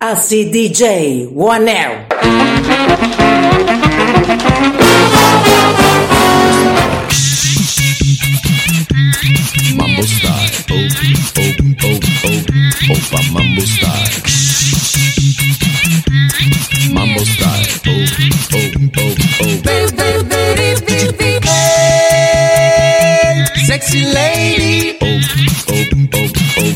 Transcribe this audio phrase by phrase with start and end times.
[0.00, 2.06] Acid DJ One Air.
[9.74, 10.88] Mambo style, oh,
[11.38, 14.20] oh, oh, oh, opa mambo style.
[16.92, 18.04] Mambo style, oh,
[18.52, 18.68] oh,
[18.98, 19.14] oh,
[21.46, 21.66] oh.
[23.66, 25.84] Sexy lady, Oh, oh,
[26.14, 26.28] oh,
[26.58, 26.72] oh,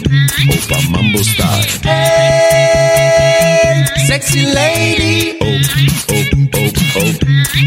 [0.54, 1.66] opa mambo style.
[1.82, 3.11] hey,
[4.12, 5.46] sexy lady, Oh,
[6.12, 6.29] oh,
[6.61, 6.68] oh,
[7.00, 7.12] oh,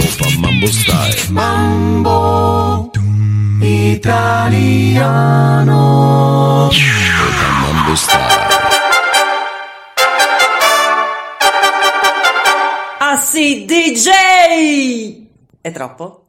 [0.06, 1.18] opa mambo style.
[1.32, 2.92] mambo
[3.62, 5.10] italiano.
[6.70, 8.46] Opa mambo style.
[13.00, 14.08] Acid DJ!
[15.62, 16.25] È troppo?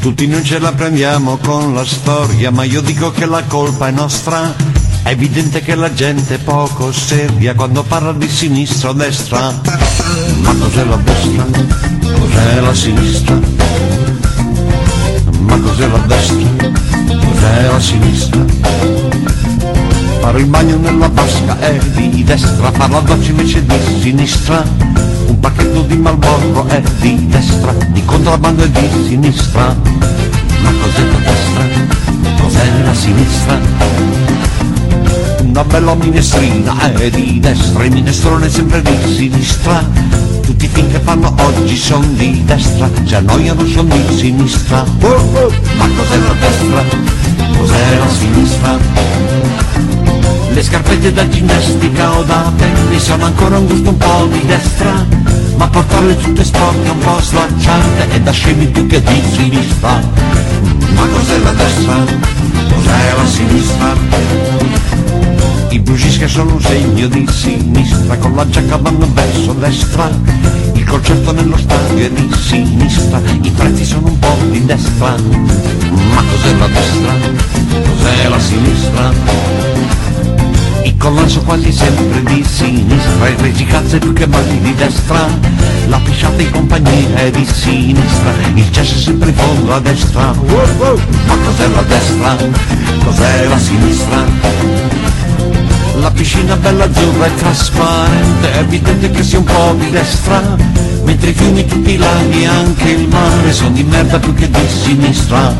[0.00, 3.90] Tutti noi ce la prendiamo con la storia, ma io dico che la colpa è
[3.90, 4.54] nostra.
[5.02, 9.52] È evidente che la gente è poco seria quando parla di sinistra o destra.
[10.40, 11.46] Ma cos'è la destra?
[12.18, 13.40] Cos'è la sinistra?
[15.40, 16.70] Ma cos'è la destra?
[17.06, 18.44] Cos'è la sinistra?
[20.20, 24.62] Fare il bagno nella vasca è di destra, fare la doccia invece di sinistra.
[25.38, 29.66] Un pacchetto di Malboro è di destra, di contrabbando è di sinistra.
[29.66, 32.42] Ma cos'è la destra?
[32.42, 33.60] Cos'è la sinistra?
[35.42, 39.88] Una bella minestrina è di destra, il minestrone è sempre di sinistra.
[40.42, 44.82] Tutti i film che fanno oggi sono di destra, se annoiano sono di sinistra.
[44.82, 46.82] Ma cos'è la destra?
[47.56, 48.78] Cos'è la sinistra?
[50.50, 55.17] Le scarpette da ginnastica o da tennis sono ancora un gusto un po' di destra
[55.98, 60.00] Portarle tutte sporche un po' slacciate è da scemi più che di sinistra
[60.94, 61.94] Ma cos'è la destra?
[62.72, 63.96] Cos'è la sinistra?
[65.70, 70.08] I Brugisca sono un segno di sinistra Con la giacca vanno verso destra
[70.74, 76.22] Il concerto nello stadio è di sinistra I prezzi sono un po' di destra Ma
[76.30, 77.12] cos'è la destra?
[77.88, 79.97] Cos'è la sinistra?
[80.98, 85.26] Collanzo quasi sempre di sinistra, il regicazzo è più che mai di destra,
[85.86, 90.32] la pisciata in compagnia è di sinistra, il cesso è sempre in fondo a destra.
[90.32, 92.36] Ma cos'è la destra?
[93.04, 94.24] Cos'è la sinistra?
[96.00, 100.56] La piscina bella azzurra è trasparente, è evidente che sia un po' di destra,
[101.04, 104.50] mentre i fiumi, tutti i laghi e anche il mare sono di merda più che
[104.50, 105.54] di sinistra.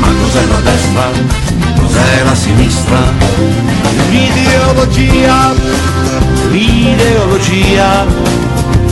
[0.00, 1.10] Ma cos'è la destra?
[1.80, 2.98] Cos'è la sinistra?
[4.10, 5.52] L'ideologia,
[6.50, 8.06] l'ideologia,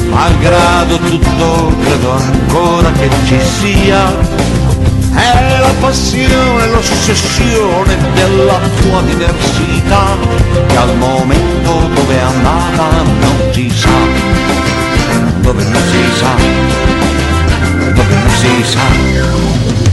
[0.09, 4.55] malgrado tutto credo ancora che ci sia.
[5.15, 10.17] È la passione, l'ossessione della tua diversità,
[10.67, 13.89] che al momento dove è andata non si sa,
[15.41, 16.35] dove non si sa,
[17.95, 19.86] dove non si sa.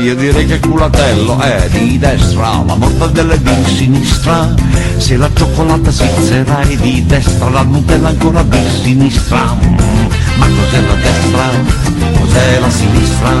[0.00, 4.54] Io direi che culatello è di destra, la mortadella è di sinistra.
[4.98, 9.56] Se la cioccolata svizzera è di destra, la Nutella ancora di sinistra.
[10.36, 11.50] Ma cos'è la destra?
[12.20, 13.32] Cos'è la sinistra?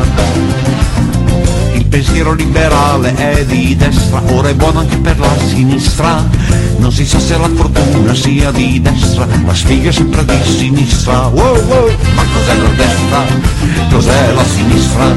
[1.74, 6.24] Il pensiero liberale è di destra, ora è buono anche per la sinistra.
[6.78, 11.26] Non si sa se la fortuna sia di destra, la sfiga è sempre di sinistra.
[11.26, 11.90] Wow, wow.
[12.14, 13.24] Ma cos'è la destra?
[13.90, 15.14] Cos'è la sinistra?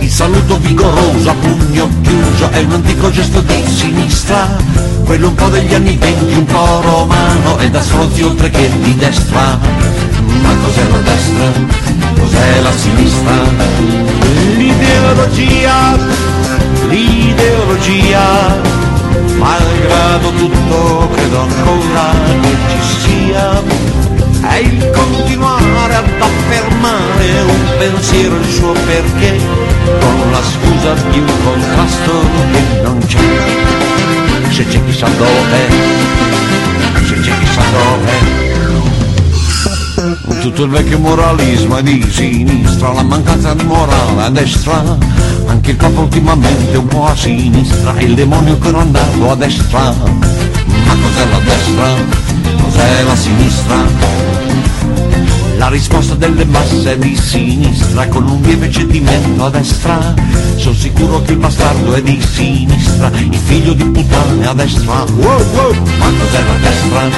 [0.00, 4.56] Il saluto vigoroso a pugno chiuso è un antico gesto di sinistra,
[5.04, 8.94] quello un po' degli anni venti, un po' romano e da stronzi oltre che di
[8.96, 9.58] destra.
[10.42, 11.52] Ma cos'è la destra?
[12.20, 13.32] Cos'è la sinistra?
[14.56, 15.98] L'ideologia,
[16.88, 18.60] l'ideologia,
[19.36, 23.62] malgrado tutto credo ancora che ci sia.
[24.48, 29.38] È il continuare ad affermare un pensiero il suo perché
[30.00, 32.12] con la scusa di un contrasto
[32.52, 33.18] che non c'è.
[34.50, 36.02] Se c'è chissà dove
[37.06, 38.43] se c'è chissà dove
[40.44, 44.84] tutto il vecchio moralismo è di sinistra la mancanza di morale a destra
[45.46, 49.94] anche il Papa ultimamente un po' a sinistra il demonio ancora andato a destra
[50.86, 51.94] ma cos'è la destra?
[52.62, 53.86] Cos'è la sinistra?
[55.56, 60.14] La risposta delle masse è di sinistra con un lieve cedimento a destra.
[60.56, 65.04] Sono sicuro che il bastardo è di sinistra, il figlio di puttana è a destra.
[65.04, 65.74] Wow, wow.
[65.98, 67.08] Ma cos'è la destra?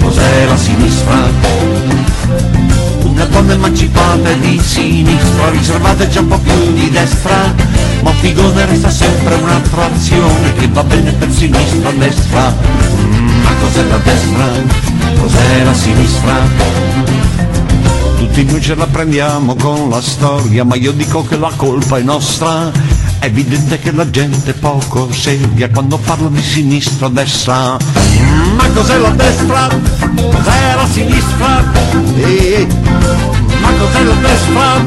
[0.00, 2.59] Cos'è la sinistra?
[3.50, 7.52] Emancipata è di sinistra riservata già un po' più di destra
[8.02, 12.54] ma Figone resta sempre un'attrazione che va bene per sinistra destra
[13.00, 14.48] Mm, ma cos'è la destra?
[15.20, 16.34] cos'è la sinistra?
[18.16, 22.02] Tutti noi ce la prendiamo con la storia, ma io dico che la colpa è
[22.02, 22.70] nostra.
[23.20, 27.76] È evidente che la gente poco seria quando parla di sinistra destra.
[27.76, 29.68] Mm, Ma cos'è la destra?
[29.68, 31.62] Cos'è la sinistra?
[32.16, 32.66] Eh,
[33.60, 34.84] ma cos'è la destra?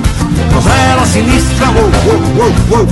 [0.51, 1.69] Cos'è la sinistra?
[1.69, 1.91] Wow,
[2.33, 2.88] wow, wow.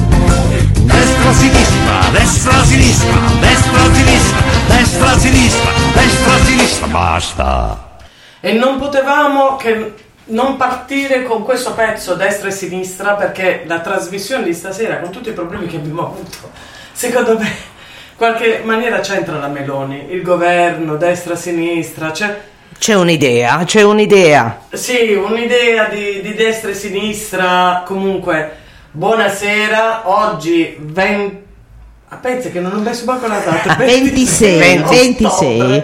[0.83, 6.87] Destra, sinistra, destra, sinistra, destra, sinistra, destra, sinistra, destra, sinistra.
[6.87, 7.89] Basta.
[8.41, 9.93] E non potevamo che
[10.31, 15.29] non partire con questo pezzo destra e sinistra perché la trasmissione di stasera, con tutti
[15.29, 16.51] i problemi che abbiamo avuto,
[16.91, 22.39] secondo me, in qualche maniera c'entra la Meloni, il governo, destra, sinistra, c'è
[22.77, 24.61] C'è un'idea, c'è un'idea.
[24.71, 27.83] sì, un'idea di, di destra e sinistra.
[27.85, 28.51] Comunque,
[28.91, 31.49] buonasera, oggi 20...
[32.09, 33.75] Ah, pensa che non ho messo manco la data.
[33.79, 34.97] 26, ottobre.
[34.97, 35.83] 26.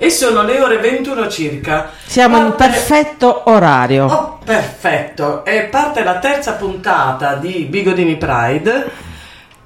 [0.00, 1.90] E sono le ore 21 circa.
[2.06, 4.06] Siamo in Parte- perfetto orario.
[4.06, 5.44] Oh, perfetto.
[5.44, 8.90] E parte la terza puntata di Bigodini Pride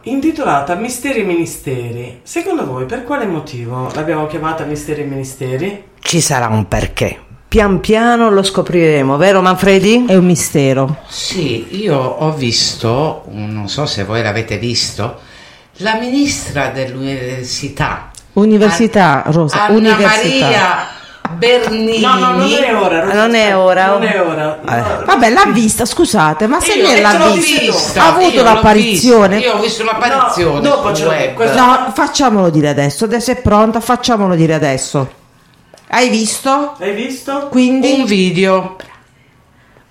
[0.04, 2.20] intitolata Misteri Ministeri.
[2.22, 5.84] Secondo voi per quale motivo l'abbiamo chiamata Misteri Ministeri?
[6.00, 7.20] Ci sarà un perché.
[7.46, 10.06] Pian piano lo scopriremo, vero Manfredi?
[10.06, 10.96] È un mistero.
[11.08, 15.20] Sì, io ho visto, non so se voi l'avete visto,
[15.76, 18.10] la ministra dell'università.
[18.34, 20.44] Università, Rosa, Anna università.
[20.44, 20.86] Maria
[21.36, 22.00] Bernini.
[22.00, 23.00] No, no, non è ora.
[23.04, 23.86] Rosa, Non è ora.
[23.86, 24.58] Non è ora.
[24.62, 25.04] Vabbè.
[25.04, 29.36] Vabbè, l'ha vista, scusate, ma se lei l'ha l'ho vista, ha avuto l'apparizione.
[29.36, 30.54] vista, Io ho visto l'apparizione.
[30.54, 31.34] No, dopo ce l'ho- web.
[31.34, 33.04] questo- No, facciamolo dire adesso.
[33.04, 35.10] Adesso è pronta, facciamolo dire adesso.
[35.88, 36.74] Hai visto?
[36.80, 37.48] Hai visto?
[37.50, 38.76] Quindi Un video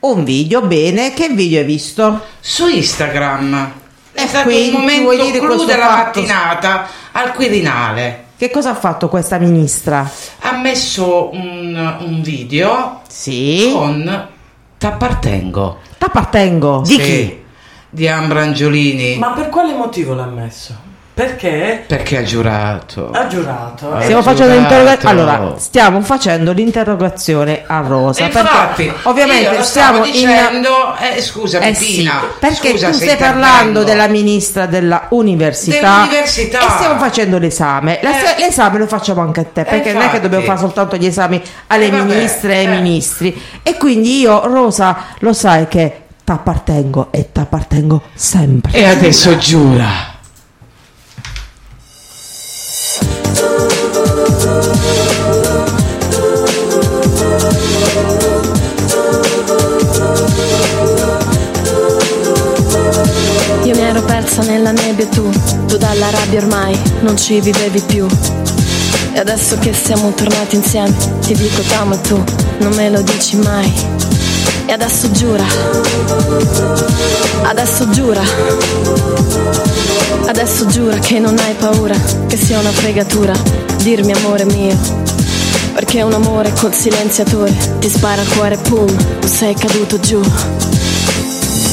[0.02, 1.14] un video, bene.
[1.14, 2.26] Che video hai visto?
[2.40, 3.72] su Instagram.
[4.14, 6.20] È E stato quindi il momento clou della fatto?
[6.22, 8.26] mattinata al Quirinale.
[8.42, 10.10] Che cosa ha fatto questa ministra?
[10.40, 13.70] Ha messo un, un video Sì.
[13.72, 14.28] con
[14.80, 15.78] T'appartengo.
[16.00, 16.82] T'appartengo.
[16.84, 17.44] Di Sì, chi?
[17.88, 19.20] Di Ambra Angiolini.
[19.20, 20.74] Ma per quale motivo l'ha messo?
[21.14, 23.12] Perché Perché ha giurato.
[23.12, 23.98] ha giurato.
[23.98, 24.24] Eh, Stiamo giurato.
[24.24, 25.20] facendo l'interrogazione.
[25.22, 28.24] Allora, stiamo facendo l'interrogazione a Rosa.
[28.24, 30.12] Infatti, perché ovviamente io lo stiamo stavo in.
[30.14, 32.10] dicendo, eh, scusa, Eh sì,
[32.40, 36.60] perché scusa tu stai parlando della ministra della università, Dell'università.
[36.60, 38.00] e stiamo facendo l'esame.
[38.02, 38.40] La- Eh.
[38.40, 41.42] L'esame lo facciamo anche a te, perché non è che dobbiamo fare soltanto gli esami
[41.68, 42.82] alle Eh, ministre e ai eh.
[42.82, 43.42] ministri.
[43.64, 48.72] E quindi io, Rosa, lo sai che t'appartengo e t'appartengo sempre.
[48.72, 50.11] E adesso giura.
[64.34, 65.30] Persa nella nebbia tu,
[65.68, 68.08] tu dalla rabbia ormai non ci vivevi più.
[69.12, 72.24] E adesso che siamo tornati insieme, ti dico t'amo tu
[72.60, 73.70] non me lo dici mai.
[74.68, 75.44] E adesso giura,
[77.44, 78.22] adesso giura,
[80.28, 81.96] adesso giura che non hai paura,
[82.28, 83.34] che sia una fregatura,
[83.84, 84.78] dirmi amore mio.
[85.74, 90.22] Perché un amore col silenziatore ti spara al cuore, pum, sei caduto giù.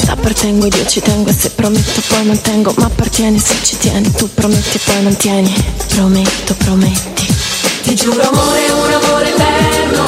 [0.08, 4.10] T'appartengo ed io ci tengo e se prometto poi mantengo Ma appartieni se ci tieni,
[4.12, 5.54] tu prometti e poi mantieni.
[5.88, 7.26] Prometto, prometti.
[7.82, 10.06] Ti giuro amore, un amore eterno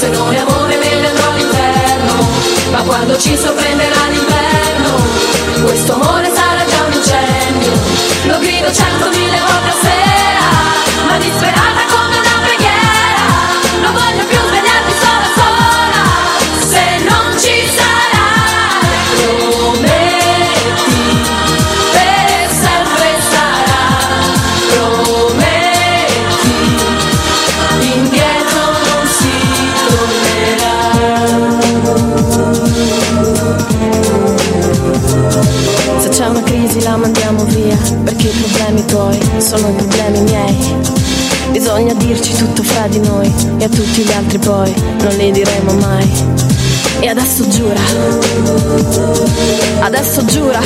[0.00, 2.28] Se non è amore me ne andrò all'inferno
[2.72, 7.72] Ma quando ci sorprenderà l'inverno Questo amore sarà già un incendio.
[8.24, 10.05] Lo grido centomila volte a sera
[38.76, 40.74] problemi tuoi sono problemi miei
[41.52, 45.72] Bisogna dirci tutto fra di noi E a tutti gli altri poi non li diremo
[45.74, 46.44] mai
[46.98, 47.78] e adesso giura,
[49.80, 50.58] adesso giura,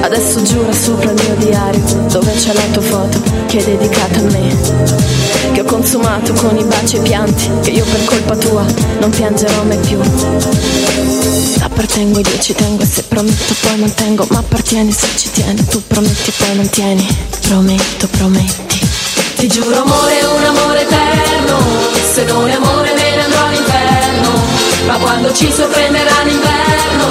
[0.00, 4.22] adesso giura sopra il mio diario dove c'è la tua foto che è dedicata a
[4.22, 4.56] me.
[5.52, 8.64] Che ho consumato con i baci e i pianti, che io per colpa tua
[9.00, 11.17] non piangerò mai più
[11.78, 15.80] appartengo, io ci tengo e se prometto poi mantengo, ma appartieni se ci tieni, tu
[15.86, 17.06] prometti poi mantieni,
[17.42, 18.80] prometto, prometti.
[19.36, 21.58] Ti giuro amore, è un amore eterno,
[22.12, 24.30] se non è amore me ne andrò all'inferno,
[24.86, 27.06] ma quando ci sorprenderà l'inverno,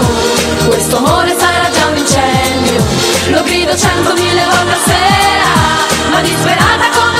[0.67, 2.83] questo amore sarà già un incendio,
[3.29, 7.16] lo grido centomila volte a sera, ma disperata come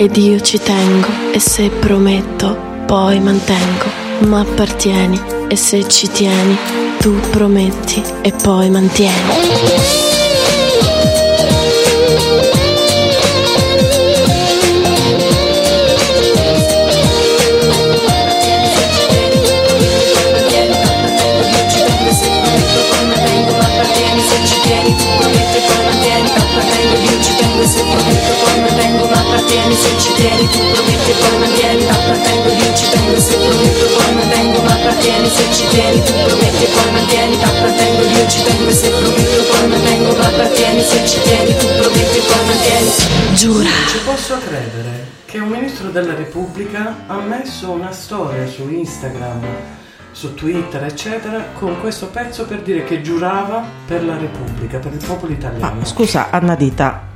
[0.00, 3.84] ed io ci tengo, e se prometto, poi mantengo.
[4.20, 6.56] Ma appartieni, e se ci tieni,
[7.00, 10.09] tu prometti e poi mantieni.
[29.50, 33.86] Appartieni se ci tieni, tu prometti e poi mantieni, appartengo io ci tengo se prometto
[33.96, 38.42] poi mantengo, ma appartieni se ci tieni, tu prometti e poi mantieni, appartengo io ci
[38.44, 42.90] tengo se prometto poi mantengo, ma appartieni se ci tieni, tu prometti e poi mantieni.
[43.34, 43.70] Giura.
[43.88, 49.44] Ci posso credere che un ministro della Repubblica ha messo una storia su Instagram,
[50.12, 55.04] su Twitter, eccetera, con questo pezzo per dire che giurava per la Repubblica, per il
[55.04, 55.84] popolo italiano.
[55.84, 57.08] Scusa, Annadita.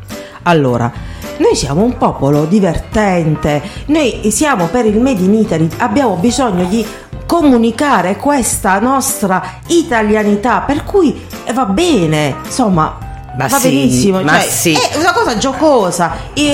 [0.47, 6.65] Allora, noi siamo un popolo divertente, noi siamo per il Made in Italy, abbiamo bisogno
[6.65, 6.87] di
[7.27, 12.99] comunicare questa nostra italianità, per cui va bene, insomma.
[13.37, 14.73] Ma va sì, benissimo, ma cioè, sì.
[14.75, 16.53] è una cosa giocosa, e,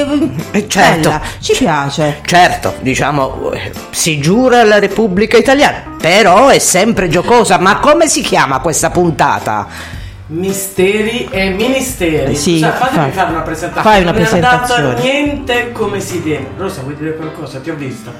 [0.52, 1.10] Eh, certo.
[1.10, 2.20] bella, ci piace.
[2.24, 3.50] Certo, diciamo,
[3.90, 7.58] si giura alla Repubblica Italiana, però è sempre giocosa.
[7.58, 9.98] Ma come si chiama questa puntata?
[10.32, 12.36] Misteri e ministeri.
[12.36, 13.82] Sì, Scusa, fatemi fai- fare una presentazione.
[13.82, 14.82] fai una Non è presentazione.
[14.84, 16.46] andata niente come si deve.
[16.56, 17.58] Rosa, vuoi dire qualcosa?
[17.58, 18.12] Ti ho vista.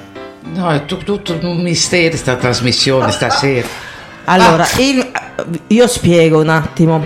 [0.53, 3.65] No, è tu- tutto un mistero sta trasmissione stasera.
[4.25, 4.81] Allora, Ah.
[4.81, 5.11] il-
[5.67, 7.05] io spiego un attimo.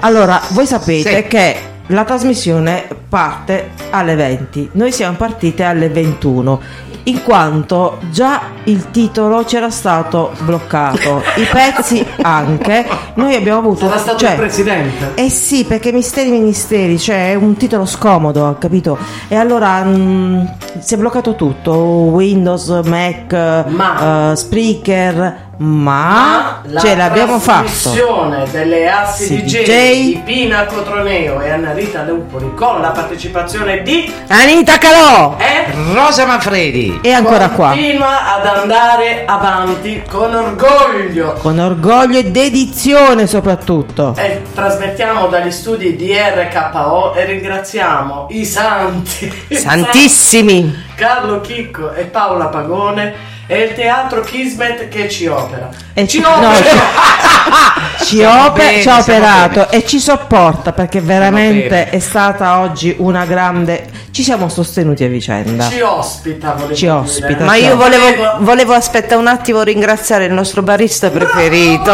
[0.00, 1.28] Allora, voi sapete Sì.
[1.28, 1.56] che
[1.88, 6.60] la trasmissione parte alle 20, noi siamo partite alle 21,
[7.04, 13.86] in quanto già il titolo c'era stato bloccato, i pezzi anche, noi abbiamo avuto...
[13.86, 15.12] Sarà stato cioè- il presidente.
[15.14, 18.96] eh sì, perché Misteri Ministeri, cioè è un titolo scomodo, capito?
[19.28, 20.44] E allora mm,
[20.78, 23.32] si è bloccato tutto, Windows, Mac,
[23.68, 27.64] Ma- eh, Spreaker, ma, la ce l'abbiamo fatto.
[27.66, 30.02] trasmissione delle assi Sì, DJ, DJ.
[30.04, 35.36] di Pina Cotroneo e Anna Rita Leupoli con la partecipazione di Anita Calò!
[35.38, 37.00] e Rosa Manfredi.
[37.02, 44.14] E ancora qua, continua ad andare avanti con orgoglio con orgoglio e dedizione soprattutto.
[44.16, 50.82] e trasmettiamo dagli studi di RKO e ringraziamo i santi Santissimi!
[50.94, 56.28] Carlo Chicco e Paola Pagone e il teatro Kismet che ci opera E ci no,
[56.34, 56.64] opera ci-
[58.04, 62.94] ci, Siamo ope- bene, ci ha operato e ci sopporta perché veramente è stata oggi
[62.98, 64.02] una grande.
[64.10, 65.68] Ci siamo sostenuti a vicenda.
[65.68, 66.90] ci ospita Ci dire.
[66.90, 71.92] ospita, Ma io volevo, volevo aspettare un attimo ringraziare il nostro barista preferito,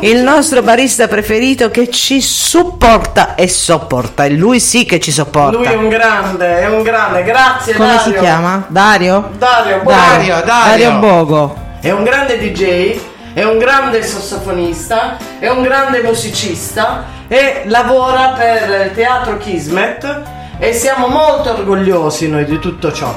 [0.00, 5.56] il nostro barista preferito che ci supporta e sopporta, e lui sì che ci sopporta.
[5.58, 8.20] lui è un grande è un grande grazie Come si Dario.
[8.20, 8.64] chiama?
[8.68, 9.30] Dario?
[9.36, 10.84] Dario, Dario, Dario.
[10.90, 11.56] Dario Bogo.
[11.80, 12.98] È un grande DJ,
[13.34, 20.22] è un grande sassofonista, è un grande musicista e lavora per il teatro Kismet
[20.58, 23.14] e siamo molto orgogliosi noi di tutto ciò.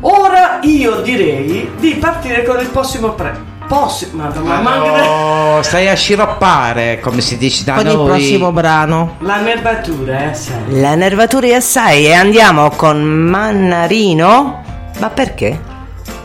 [0.00, 3.52] Ora io direi di partire con il prossimo pre.
[3.66, 7.94] Prossimo, Ma ma, no, stai a sciroppare, come si dice da Con noi.
[7.94, 9.16] il prossimo brano.
[9.20, 10.56] la nervatura, eh, sai.
[10.80, 14.62] La nervatura è assai e andiamo con Mannarino.
[14.98, 15.58] Ma perché?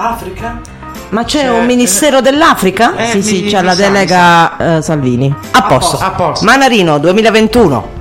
[0.01, 0.61] Africa?
[1.09, 2.95] Ma c'è C'è- un ministero dell'Africa?
[2.95, 5.33] Eh, sì, sì, c'ha la delega eh, Salvini.
[5.51, 5.97] A posto.
[5.97, 6.45] a posto.
[6.45, 7.97] Manarino 2021.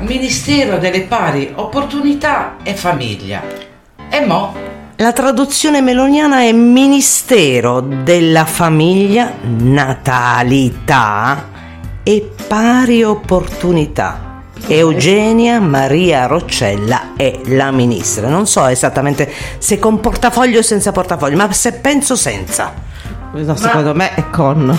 [0.00, 3.42] Ministero delle Pari Opportunità e Famiglia.
[4.10, 4.54] E mo?
[4.96, 11.48] La traduzione meloniana è Ministero della Famiglia, Natalità
[12.02, 14.28] e Pari Opportunità.
[14.66, 18.28] Eugenia Maria Roccella è la ministra.
[18.28, 22.88] Non so esattamente se con portafoglio o senza portafoglio, ma se penso senza.
[23.32, 24.78] No, secondo me è con.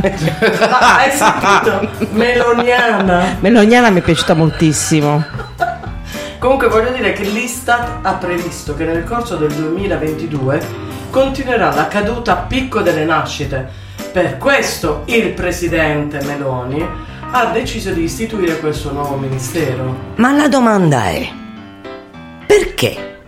[0.00, 2.06] Ah, hai sentito?
[2.12, 3.36] Meloniana.
[3.40, 5.24] Meloniana mi è piaciuta moltissimo.
[6.38, 10.60] Comunque voglio dire che l'Istat ha previsto che nel corso del 2022
[11.10, 13.68] continuerà la caduta a picco delle nascite.
[14.12, 16.86] Per questo il presidente Meloni
[17.32, 20.12] ha deciso di istituire questo nuovo ministero.
[20.16, 21.28] Ma la domanda è:
[22.46, 23.18] perché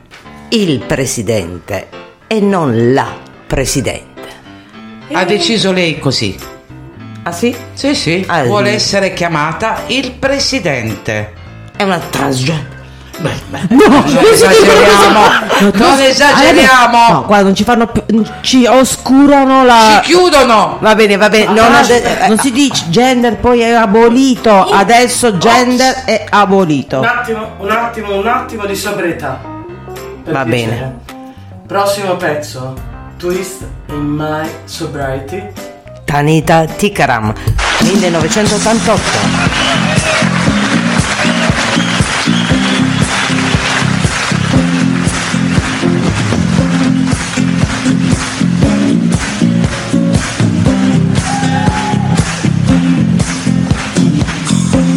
[0.50, 1.88] il presidente
[2.28, 3.08] e non la
[3.48, 4.09] presidente?
[5.12, 6.38] Ha deciso lei così.
[7.22, 7.54] Ah sì?
[7.74, 8.24] Sì, sì.
[8.28, 8.74] Ah, Vuole sì.
[8.76, 11.32] essere chiamata il presidente.
[11.76, 12.78] È una transgender.
[13.20, 15.20] Non esageriamo.
[15.74, 17.08] Non esageriamo.
[17.10, 18.02] No, guarda, non ci fanno più.
[18.40, 20.00] Ci oscurano la.
[20.02, 20.78] Ci chiudono.
[20.80, 21.44] Va bene, va bene.
[21.46, 24.50] Non, Non, ade- non si dice gender, poi è abolito.
[24.70, 27.00] Adesso gender è abolito.
[27.00, 29.38] Un attimo, un attimo, un attimo di sobrietà.
[30.24, 30.46] Va piacere.
[30.46, 30.98] bene.
[31.66, 32.74] Prossimo pezzo.
[33.20, 35.42] Twist in My Sobriety.
[36.06, 37.36] Tanita Tikaram
[37.84, 38.48] 1988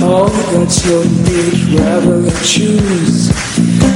[0.01, 3.27] All that's your need, rather than choose.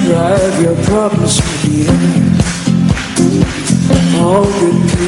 [0.03, 2.56] Drive your problems from good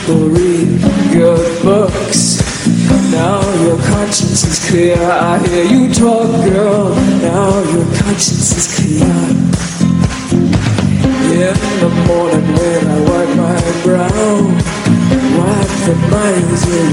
[0.10, 0.82] people read
[1.14, 2.42] good books.
[3.12, 4.98] Now your conscience is clear.
[4.98, 6.96] I hear you talk, girl.
[7.22, 9.06] Now your conscience is clear.
[11.30, 14.34] In the morning when I wipe my brow,
[15.38, 16.90] wipe the away.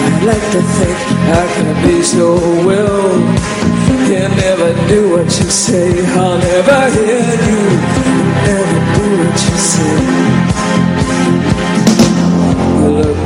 [0.00, 3.20] I like to think I can be so well.
[4.08, 6.06] You never do what you say.
[6.16, 7.62] I'll never hear you.
[8.46, 10.41] Never do what you say.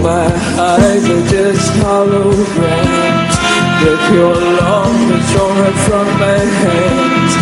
[0.07, 0.31] Look, my
[0.63, 3.35] eyes are just holograms.
[3.83, 7.33] The pure love is drawn from my hands.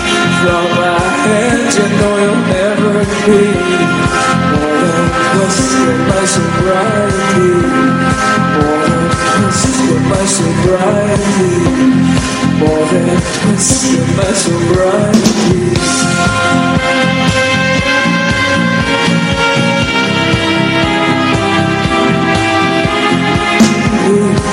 [0.40, 0.98] From my
[1.28, 2.94] hands, you know you'll never
[3.26, 3.42] be
[4.52, 7.52] more than twisted my sobriety.
[8.56, 9.04] More than
[9.44, 11.52] twisted my sobriety.
[12.60, 15.74] More than twisted my sobriety.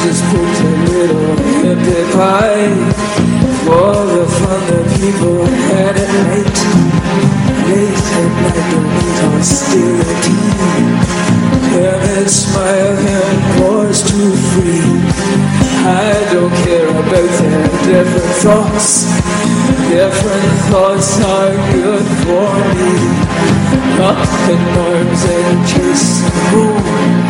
[0.03, 2.73] Just put a little hippie pie
[3.65, 6.57] for the fun that people had at night.
[7.69, 10.41] Late at night, don't need hostility.
[11.77, 14.89] Heaven smile and pours to free.
[15.85, 19.05] I don't care about their different thoughts.
[19.87, 22.93] Different thoughts are good for me.
[24.01, 27.20] Up in arms and chase the moon.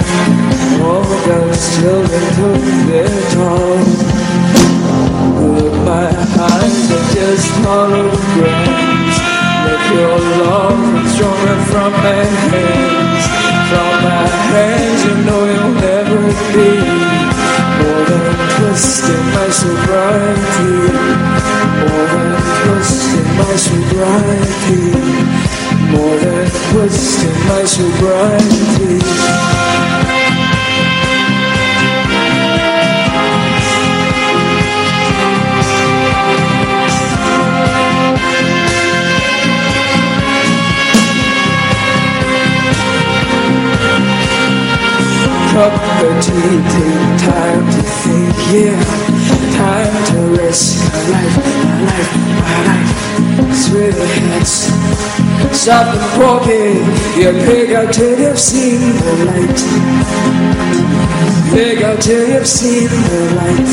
[0.84, 3.82] All those children took their toll.
[5.56, 9.16] Look, my eyes are just holograms.
[9.66, 13.24] Look, your love is stronger from my hands.
[13.70, 16.20] From my hands, you know you'll never
[16.54, 16.70] be
[17.80, 18.26] more than
[18.58, 20.74] twisting my sobriety.
[21.82, 24.84] More than twisting my sobriety.
[25.94, 29.71] More than twisting my sobriety.
[45.70, 48.82] Take time to think, yeah.
[49.54, 51.44] Time to risk my life, my
[51.86, 52.90] life, my life.
[53.56, 54.54] Switch the heads,
[55.56, 56.78] stop and walking.
[57.20, 59.60] You pick out till you've seen the light.
[61.54, 63.70] Pick out till you've seen the light.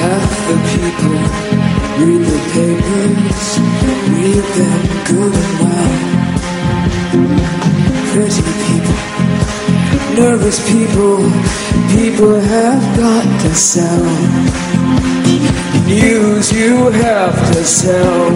[0.00, 1.18] Half the people
[2.00, 3.44] read the papers,
[4.10, 5.90] read them good and well
[8.12, 8.98] pretty people,
[10.18, 11.18] nervous people,
[11.94, 14.04] people have got to sell.
[15.86, 18.30] News you have to sell.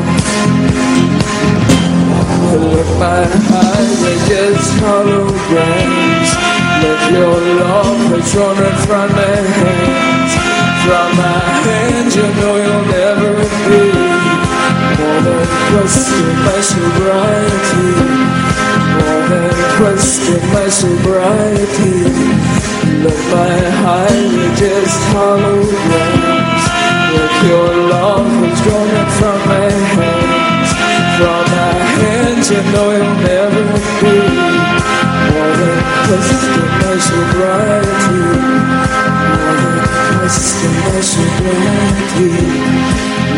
[2.54, 6.30] Look, my eyes are just holograms.
[6.84, 10.32] Let your love is running from my hands
[10.84, 13.32] From my hands you know you'll never
[13.68, 13.82] be
[14.98, 18.33] More than question my sobriety
[19.24, 21.96] Than question my sobriety.
[23.00, 26.64] Look my highway just holograms
[27.14, 28.28] With your love
[28.68, 30.70] running from my hands.
[31.16, 33.64] From my hands you know you'll never
[34.04, 34.16] be.
[35.32, 38.20] More than question my sobriety.
[39.32, 39.88] More than
[40.20, 42.30] question my sobriety.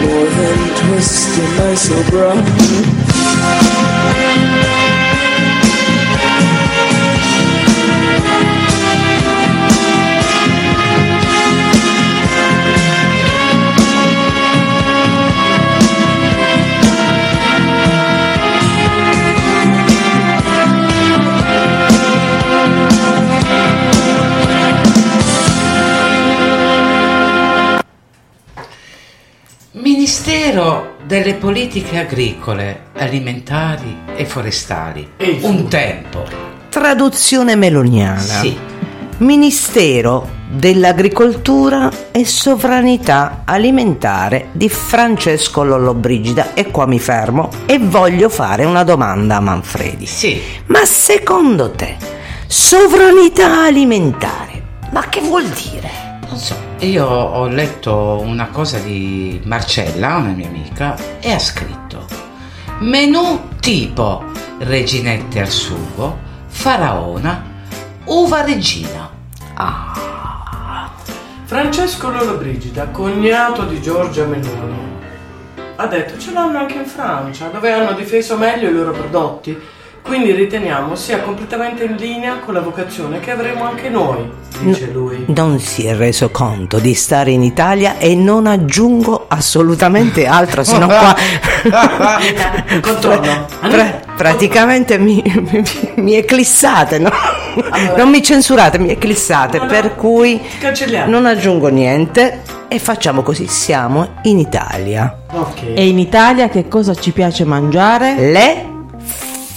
[0.02, 2.74] More than twisting my sobriety
[31.06, 35.12] delle politiche agricole, alimentari e forestali.
[35.16, 36.24] E Un tempo.
[36.68, 38.18] Traduzione meloniana.
[38.18, 38.58] Sì.
[39.18, 46.54] Ministero dell'Agricoltura e Sovranità Alimentare di Francesco Lollobrigida.
[46.54, 50.06] E qua mi fermo e voglio fare una domanda a Manfredi.
[50.06, 50.42] Sì.
[50.66, 51.96] Ma secondo te,
[52.48, 56.05] sovranità alimentare, ma che vuol dire?
[56.28, 62.04] Non so, io ho letto una cosa di Marcella, una mia amica, e ha scritto
[62.78, 64.24] menù tipo
[64.58, 67.42] reginette al sugo, faraona,
[68.04, 69.08] uva regina.
[71.44, 74.94] Francesco Lollobrigida, cognato di Giorgia Meloni,
[75.76, 79.56] ha detto ce l'hanno anche in Francia, dove hanno difeso meglio i loro prodotti.
[80.06, 85.24] Quindi riteniamo sia completamente in linea con la vocazione che avremo anche noi, dice lui.
[85.28, 90.78] Non si è reso conto di stare in Italia e non aggiungo assolutamente altro, se
[90.78, 91.12] no qua
[92.80, 93.46] Contorno.
[93.68, 95.62] Pra- praticamente mi, mi,
[95.96, 97.10] mi eclissate, no?
[97.70, 97.96] Allora.
[97.96, 100.40] Non mi censurate, mi eclissate, No, no, per cui
[101.06, 105.22] non aggiungo niente e facciamo così, siamo in Italia.
[105.32, 105.62] Ok.
[105.74, 108.14] E in Italia che cosa ci piace mangiare?
[108.18, 108.74] Le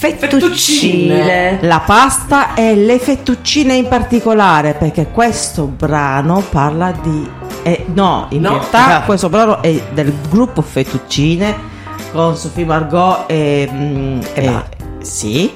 [0.00, 1.58] fettuccine.
[1.62, 7.28] La pasta e le fettuccine in particolare, perché questo brano parla di...
[7.62, 8.50] eh, no, in No.
[8.50, 11.54] realtà questo brano è del gruppo Fettuccine
[12.12, 13.68] con Sofì Margot e...
[13.70, 14.64] mm, E va.
[15.02, 15.52] sì,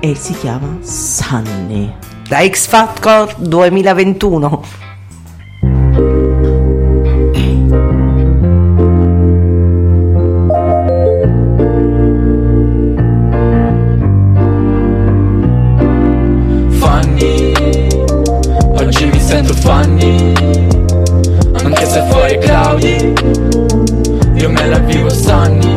[0.00, 1.92] e si chiama Sunny.
[2.28, 4.62] Da X Factor 2021.
[19.26, 20.32] Sento Fanny.
[21.64, 23.12] Anche se fuori Claudi
[24.34, 25.76] Io me la vivo Sunny.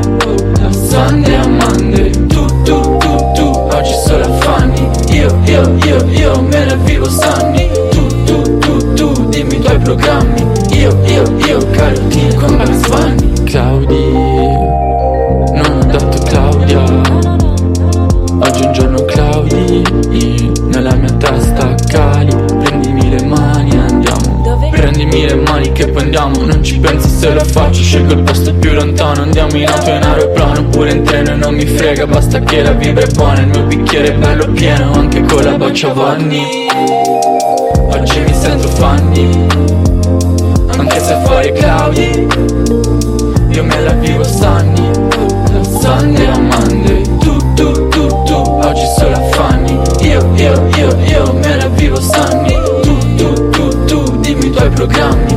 [0.69, 2.11] Sunday a Monday.
[2.27, 4.71] Tu, tu, tu, tu Oggi solo a
[5.09, 7.71] Io, io, io, io me la vivo Sunny.
[7.89, 10.45] Tu, tu, tu, tu Dimmi i tuoi programmi.
[10.71, 12.55] Io, io, io Carotine con
[26.29, 29.23] andiamo Non ci penso se lo faccio Scelgo il posto più lontano.
[29.23, 33.03] Andiamo in auto in aeroplano Oppure in treno non mi frega Basta che la vibra
[33.03, 33.41] è buona.
[33.41, 36.67] Il mio bicchiere è bello pieno Anche con la boccia Vanni.
[37.91, 39.47] Oggi mi sento Fanny
[40.77, 42.27] Anche se fuori Claudi
[43.49, 44.91] Io me la vivo Sunny
[45.81, 47.01] Sunday a Monday.
[47.19, 51.99] Tu, tu, tu, tu Oggi solo a Fanny Io, io, io, io Me la vivo
[51.99, 52.53] Sunny.
[52.83, 55.28] Tu, tu, tu, tu Dimmi i tuoi programmi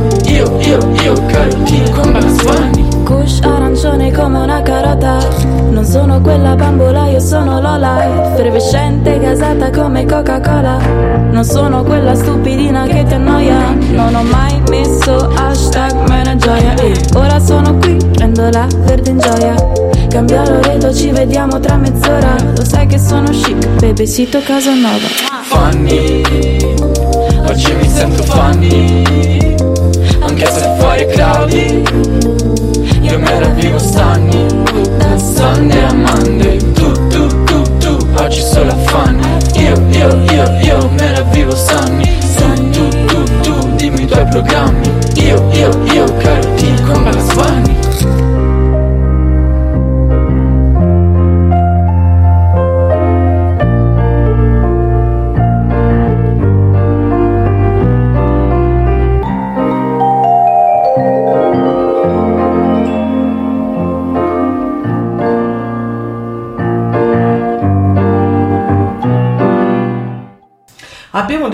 [1.13, 5.17] io, io Carotine con Bugs Kush arancione come una carota.
[5.69, 8.31] Non sono quella bambola, io sono Lola.
[8.31, 10.77] Effervescente, gasata come Coca-Cola.
[11.31, 13.75] Non sono quella stupidina che ti annoia.
[13.91, 19.19] Non ho mai messo hashtag mena gioia E ora sono qui, prendo la verde in
[19.19, 19.55] gioia.
[20.07, 22.35] Cambia l'oreto, ci vediamo tra mezz'ora.
[22.55, 25.07] Lo sai che sono chic, bebesito Casanova
[25.43, 26.21] Fanny
[27.47, 29.52] Oggi mi sento Fanny
[30.43, 31.83] Anche se fuori Claudi
[33.01, 33.19] Io
[33.55, 34.45] vivo Sunny.
[35.17, 36.57] Sunday a Monday.
[36.73, 41.55] Tu, tu, tu, tu Oggi solo a Fanny Io, io, io, io Me la vivo
[41.55, 42.17] Sunny.
[42.71, 44.82] Tu, tu, tu, tu Dimmi i tuoi programmi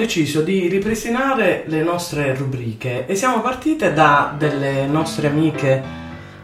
[0.10, 5.84] deciso di ripristinare le nostre rubriche e siamo partite da delle nostre amiche.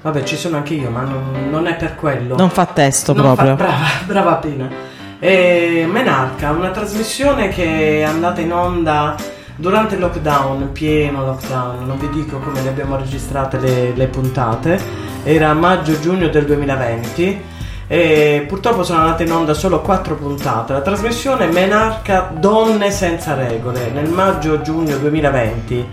[0.04, 2.36] Vabbè, ci sono anche io, ma non, non è per quello.
[2.36, 3.58] Non fa testo Non proprio.
[3.58, 4.70] fa- brava, brava Pina.
[5.18, 9.16] E Menarca, una trasmissione che è andata in onda
[9.56, 14.80] durante il lockdown, pieno lockdown, non vi dico come le abbiamo registrate le, le puntate,
[15.24, 17.42] era maggio-giugno del 2020
[17.88, 20.74] e purtroppo sono andate in onda solo quattro puntate.
[20.74, 25.88] La trasmissione Menarca Donne senza regole nel maggio-giugno 2020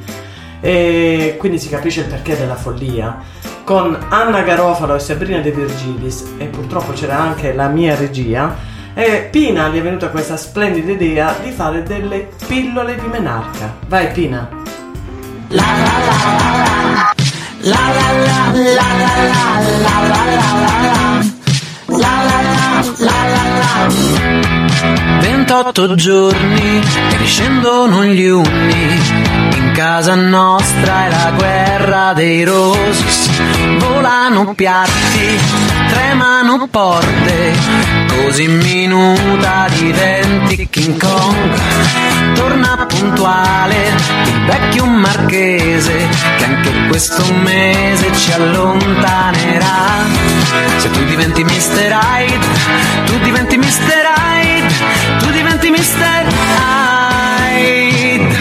[0.60, 3.18] e quindi si capisce il perché della follia.
[3.64, 9.28] Con Anna Garofalo e Sabrina De Virgilis e purtroppo c'era anche la mia regia e
[9.30, 13.74] Pina gli è venuta questa splendida idea di fare delle pillole di menarca.
[13.86, 14.48] Vai Pina.
[15.48, 17.14] La la la la.
[17.64, 19.16] La la la la la
[19.62, 21.31] la la la la
[25.20, 26.80] 28 giorni
[27.18, 29.00] riscendono gli unni.
[29.56, 33.30] In casa nostra è la guerra dei rossi.
[33.78, 35.38] Volano piatti,
[35.92, 37.52] tremano porte.
[38.08, 41.60] Così minuta diventi King Kong.
[42.34, 43.92] Torna puntuale
[44.24, 50.06] il vecchio marchese che anche questo mese ci allontanerà.
[50.78, 51.98] Se tu diventi Mr.
[52.00, 52.46] Hyde,
[53.04, 54.04] tu diventi Mr.
[54.16, 54.74] Hyde,
[55.18, 56.26] tu diventi Mr.
[57.52, 58.36] Hyde.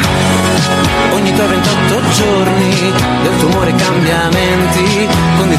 [1.11, 2.60] Ogni tuoi 28 giorni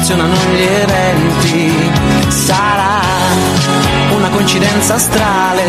[0.03, 1.91] condizionano gli eventi.
[2.27, 2.99] Sarà
[4.11, 5.63] una coincidenza astrale,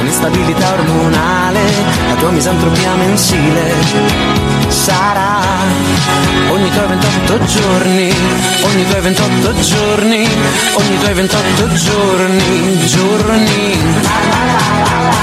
[0.00, 1.60] un'instabilità ormonale,
[2.08, 3.74] la tua misantropia mensile.
[4.68, 5.38] Sarà
[6.50, 8.12] ogni tuoi 28 giorni,
[8.62, 10.28] ogni tuoi 28 giorni,
[10.74, 13.78] ogni tuoi 28 giorni, giorni.
[14.02, 15.14] La la la la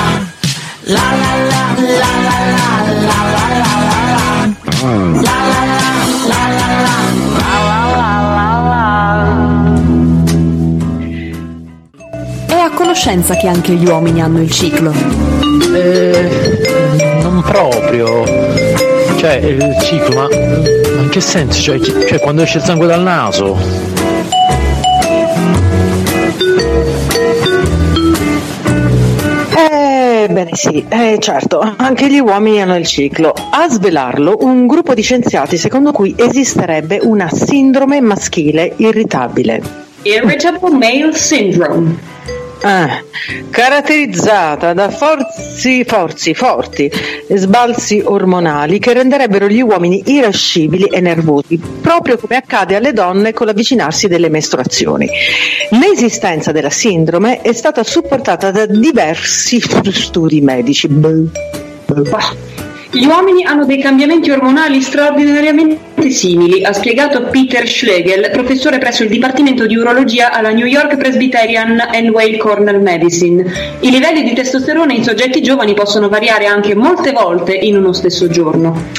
[0.86, 3.94] la la la la la la la la la la
[7.44, 8.53] È a
[12.74, 14.92] conoscenza che anche gli uomini hanno il ciclo.
[15.74, 18.24] Eh, non proprio.
[19.18, 21.62] Cioè, il ciclo, ma, ma in che senso?
[21.62, 23.58] Cioè, cioè, quando esce il sangue dal naso?
[29.56, 33.34] Ebbene sì, eh, certo, anche gli uomini hanno il ciclo.
[33.52, 39.62] A svelarlo un gruppo di scienziati secondo cui esisterebbe una sindrome maschile irritabile.
[40.04, 42.13] Irritable Male Syndrome.
[42.66, 43.04] Ah,
[43.50, 46.90] caratterizzata da forzi, forzi forti
[47.28, 53.48] sbalzi ormonali che renderebbero gli uomini irascibili e nervosi, proprio come accade alle donne con
[53.48, 55.10] l'avvicinarsi delle mestruazioni.
[55.72, 59.60] L'esistenza della sindrome è stata supportata da diversi
[59.92, 60.88] studi medici.
[60.88, 62.63] Boh.
[62.96, 69.10] Gli uomini hanno dei cambiamenti ormonali straordinariamente simili, ha spiegato Peter Schlegel, professore presso il
[69.10, 73.52] Dipartimento di Urologia alla New York Presbyterian and Weill Cornell Medicine.
[73.80, 78.28] I livelli di testosterone in soggetti giovani possono variare anche molte volte in uno stesso
[78.28, 78.90] giorno.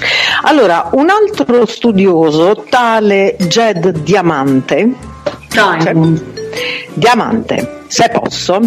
[0.43, 4.93] Allora, un altro studioso, tale Jed Diamante,
[5.51, 5.95] cioè,
[6.95, 8.61] Diamante, se posso,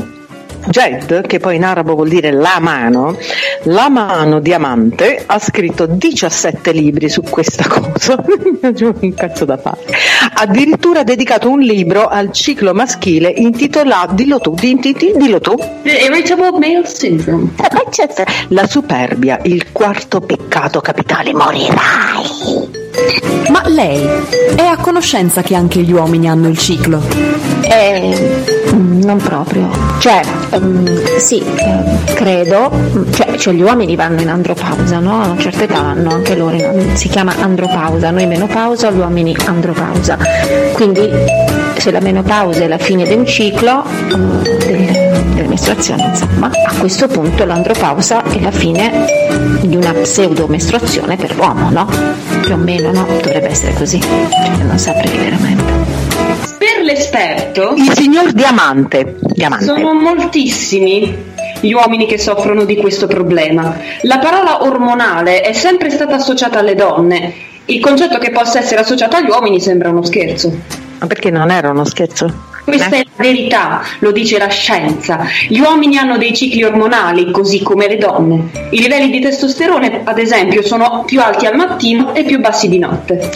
[0.69, 3.17] Jed, che poi in arabo vuol dire la mano,
[3.63, 9.77] la mano diamante, ha scritto 17 libri su questa cosa, un cazzo da fare.
[10.33, 15.39] Addirittura ha dedicato un libro al ciclo maschile intitolato, dillo tu, di- di- di- dillo
[15.39, 15.55] tu.
[15.83, 17.51] The Irritable Male Syndrome.
[18.49, 22.66] La superbia, il quarto peccato capitale, morirai.
[23.49, 24.05] Ma lei
[24.55, 27.01] è a conoscenza che anche gli uomini hanno il ciclo?
[27.61, 29.69] Eh, non proprio.
[29.99, 32.71] Cioè, ehm, sì, ehm, credo.
[33.11, 35.21] Cioè, cioè, gli uomini vanno in andropausa, no?
[35.21, 39.35] A una certa età vanno anche loro in si chiama andropausa, noi menopausa, gli uomini
[39.45, 40.17] andropausa.
[40.73, 41.09] Quindi
[41.79, 43.83] se la menopausa è la fine di un ciclo
[44.65, 49.05] delle, delle mestruazioni, insomma, a questo punto l'andropausa è la fine
[49.61, 51.87] di una pseudo mestruazione per l'uomo, no?
[52.41, 53.05] Più o meno, no?
[53.05, 53.99] Dovrebbe essere così.
[53.99, 55.63] Cioè, non saprei veramente.
[56.57, 59.17] Per l'esperto, Il signor Diamante.
[59.19, 59.65] Diamante.
[59.65, 63.77] sono moltissimi gli uomini che soffrono di questo problema.
[64.01, 67.33] La parola ormonale è sempre stata associata alle donne.
[67.65, 70.85] Il concetto che possa essere associato agli uomini sembra uno scherzo.
[70.99, 72.56] Ma perché non era uno scherzo?
[72.67, 75.25] Questa è la verità, lo dice la scienza.
[75.47, 78.49] Gli uomini hanno dei cicli ormonali, così come le donne.
[78.71, 82.77] I livelli di testosterone, ad esempio, sono più alti al mattino e più bassi di
[82.77, 83.31] notte.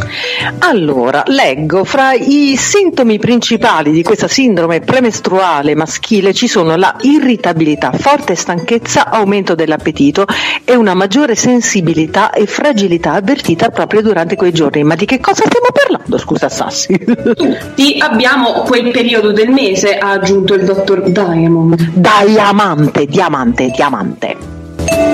[0.59, 7.93] Allora, leggo, fra i sintomi principali di questa sindrome premestruale maschile ci sono la irritabilità,
[7.93, 10.25] forte stanchezza, aumento dell'appetito
[10.65, 14.83] e una maggiore sensibilità e fragilità avvertita proprio durante quei giorni.
[14.83, 16.99] Ma di che cosa stiamo parlando, scusa Sassi?
[17.33, 21.75] Tutti abbiamo quel periodo del mese, ha aggiunto il dottor Diamond.
[21.93, 24.35] Diamante, diamante, diamante.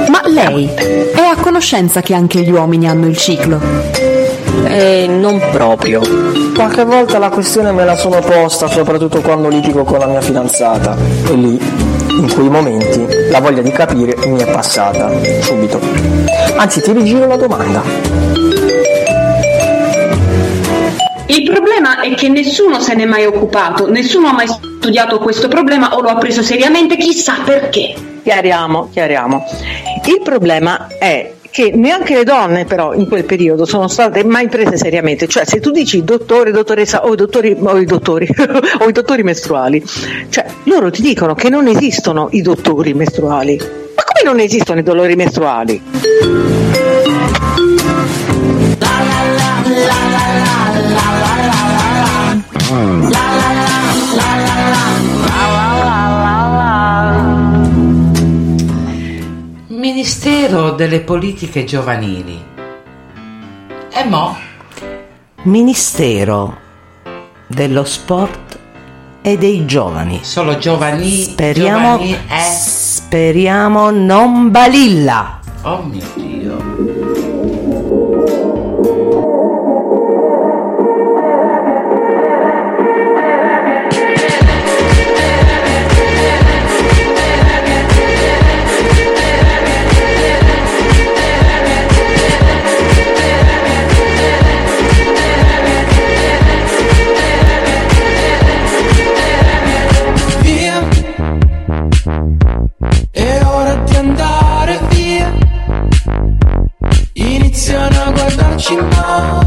[0.10, 0.70] Ma lei
[1.14, 3.60] è a conoscenza che anche gli uomini hanno il ciclo?
[4.66, 6.02] Eh, non proprio.
[6.56, 10.96] Qualche volta la questione me la sono posta, soprattutto quando litigo con la mia fidanzata.
[11.28, 11.60] E lì,
[12.20, 15.80] in quei momenti, la voglia di capire mi è passata, subito.
[16.56, 17.82] Anzi, ti rigiro la domanda.
[21.30, 25.96] Il problema è che nessuno se n'è mai occupato, nessuno ha mai studiato questo problema
[25.96, 27.94] o lo ha preso seriamente, chissà perché.
[28.24, 29.44] Chiariamo, chiariamo.
[30.06, 34.78] Il problema è che neanche le donne però in quel periodo sono state mai prese
[34.78, 38.28] seriamente, cioè se tu dici dottore, dottoressa o i dottori, o i dottori,
[38.80, 39.84] o i dottori mestruali,
[40.30, 43.58] cioè loro ti dicono che non esistono i dottori mestruali.
[43.58, 46.87] Ma come non esistono i dolori mestruali?
[59.68, 62.44] Ministero delle politiche giovanili.
[63.92, 64.38] E mo?
[65.44, 66.58] Ministero
[67.48, 68.60] dello sport
[69.22, 70.20] e dei giovani.
[70.24, 71.24] Solo giovani.
[71.24, 72.42] Speriamo, giovani, eh?
[72.42, 75.40] speriamo non balilla.
[75.64, 76.97] Oh mio Dio.
[108.70, 109.47] A guardarci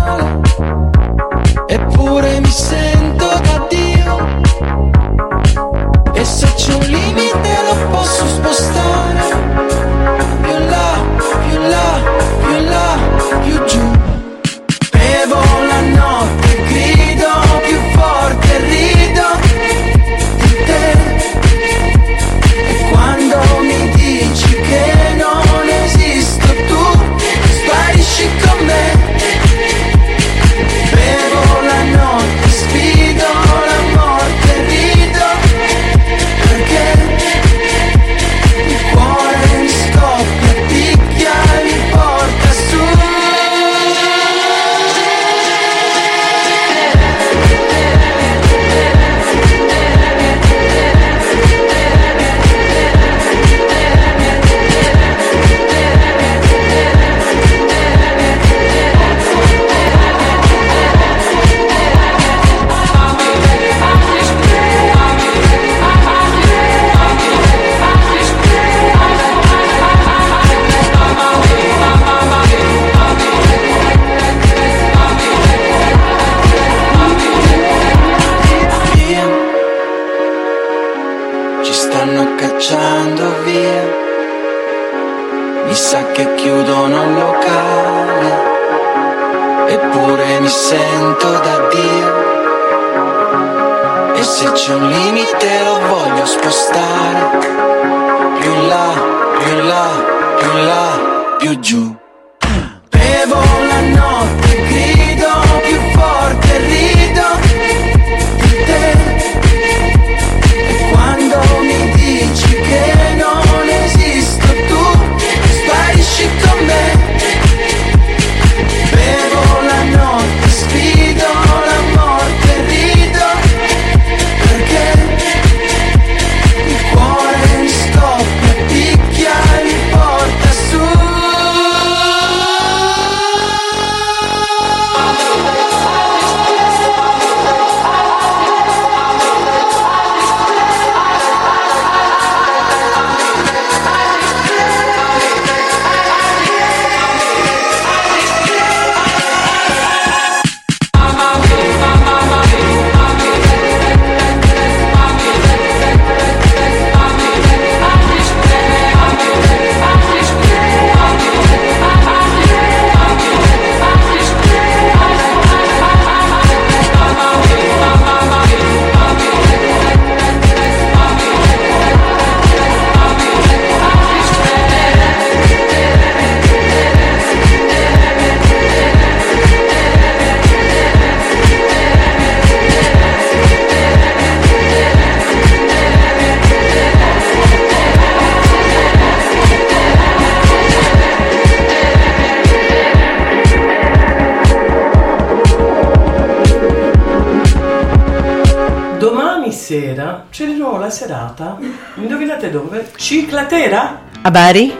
[203.54, 203.98] Ciclatera?
[204.22, 204.72] A Bari?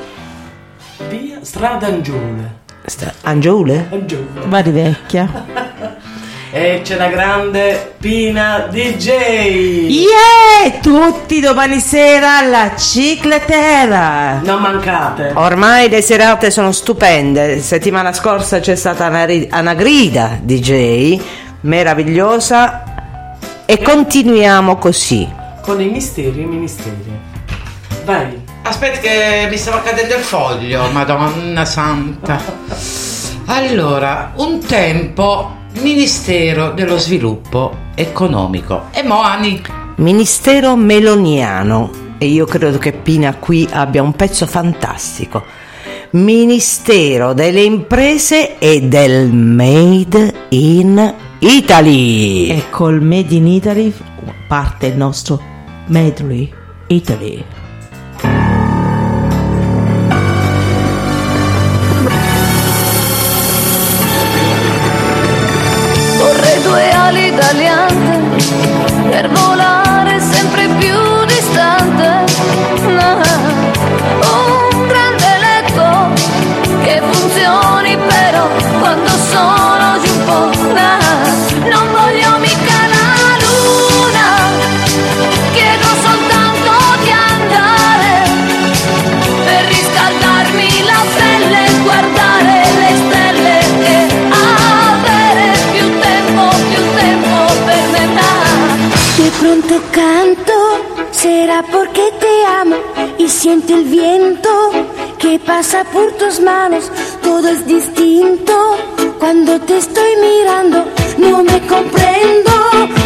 [1.09, 2.59] Via Strada Angiole.
[2.87, 3.89] Sta- Angiole?
[3.91, 4.45] Angiole.
[4.47, 5.29] Bari vecchia.
[6.53, 9.07] E c'è la grande Pina DJ.
[9.89, 10.81] Yeah!
[10.83, 14.41] Tutti domani sera alla cicletera.
[14.43, 15.31] Non mancate.
[15.35, 17.61] Ormai le serate sono stupende.
[17.61, 21.21] Settimana scorsa c'è stata Anari- Anagrida DJ,
[21.63, 22.83] meravigliosa.
[23.65, 25.29] E continuiamo così.
[25.63, 27.19] Con i misteri e i ministeri.
[28.05, 28.40] Vai.
[28.71, 32.41] Aspetta che mi stava cadendo il foglio, madonna santa.
[33.47, 38.85] Allora, un tempo Ministero dello Sviluppo Economico.
[38.93, 39.61] E mo Ani?
[39.97, 41.91] Ministero Meloniano.
[42.17, 45.43] E io credo che Pina qui abbia un pezzo fantastico.
[46.11, 52.47] Ministero delle imprese e del Made in Italy.
[52.51, 53.93] E col Made in Italy
[54.47, 55.43] parte il nostro
[55.87, 56.49] Medley
[56.87, 57.45] Italy.
[67.53, 68.21] radiante,
[69.11, 69.80] pervola.
[101.61, 102.77] Será porque te amo
[103.19, 104.49] y siente el viento
[105.19, 106.91] que pasa por tus manos,
[107.23, 108.55] todo es distinto.
[109.19, 110.85] Cuando te estoy mirando,
[111.19, 112.53] no me comprendo,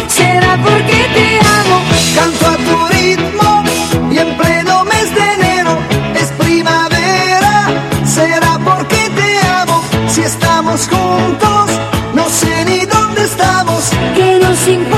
[0.07, 1.77] será porque te amo.
[2.15, 3.63] Canto a tu ritmo
[4.11, 5.77] y en pleno mes de enero
[6.15, 7.67] es primavera.
[8.05, 9.81] Será porque te amo.
[10.07, 11.69] Si estamos juntos,
[12.13, 13.91] no sé ni dónde estamos.
[14.15, 14.94] ¿Qué nos importa?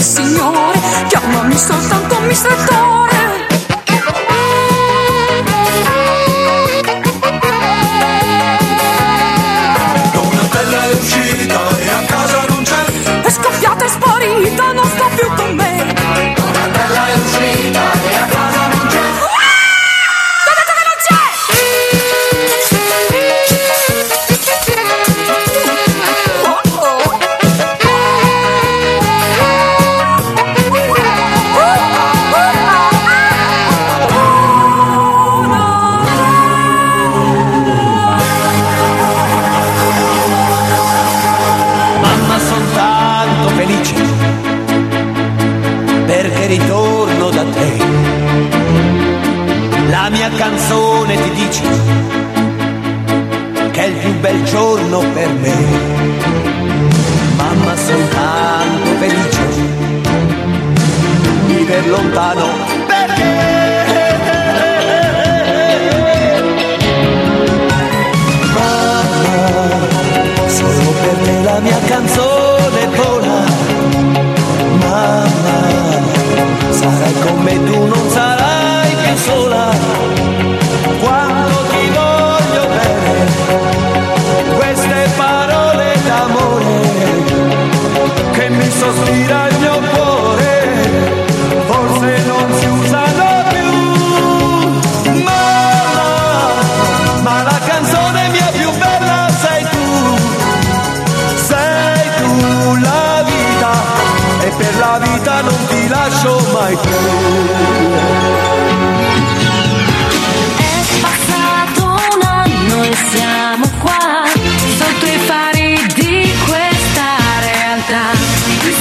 [0.00, 2.87] Signore, chiamami soltanto mi sento.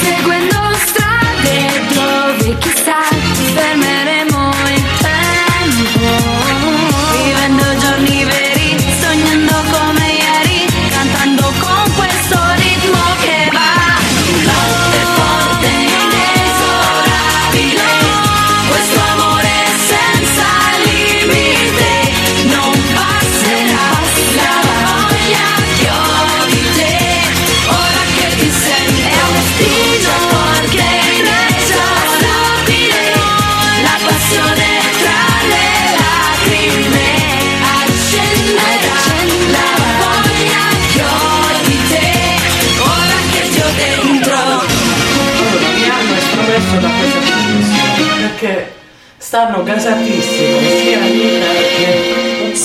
[0.03, 0.56] segundo.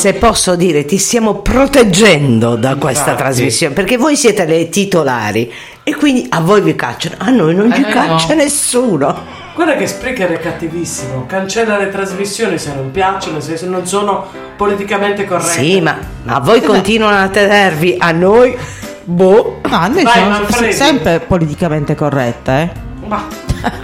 [0.02, 3.22] Se posso dire, ti stiamo proteggendo da questa Infatti.
[3.22, 5.48] trasmissione perché voi siete le titolari
[5.84, 8.42] e quindi a voi vi cacciano, a noi non A ci caccia no.
[8.42, 9.22] nessuno.
[9.54, 14.26] Guarda che Spreaker è cattivissimo, cancella le trasmissioni se non piacciono, se non sono
[14.56, 15.62] politicamente corrette.
[15.62, 18.56] Sì, ma, ma a voi continuano a tenervi, a noi,
[19.04, 19.60] boh.
[19.68, 20.72] Ma noi Vai, siamo Manfredi.
[20.72, 23.06] sempre politicamente corrette, eh.
[23.06, 23.24] Ma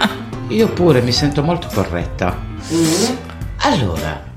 [0.49, 2.35] Io pure mi sento molto corretta.
[2.73, 2.83] Mm.
[3.61, 4.27] Allora,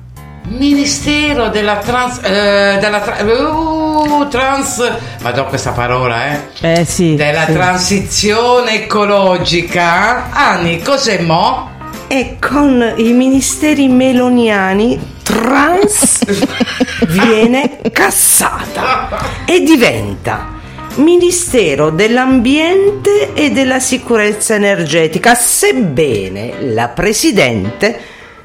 [0.48, 2.18] Ministero della Trans.
[2.22, 4.98] eh, della tra- uh, trans.
[5.20, 6.80] Vado questa parola, eh.
[6.80, 7.14] Eh sì.
[7.14, 7.52] Della sì.
[7.52, 10.30] transizione ecologica.
[10.32, 11.70] Anni, cos'è mo?
[12.08, 16.24] E con i ministeri meloniani trans
[17.08, 20.60] viene cassata e diventa
[20.96, 27.98] Ministero dell'Ambiente e della Sicurezza Energetica, sebbene la Presidente